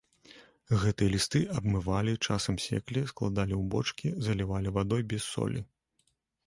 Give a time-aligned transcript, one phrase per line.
[0.83, 5.61] Гэтыя лісты абмывалі, часам секлі, складалі ў бочкі, залівалі вадой без солі.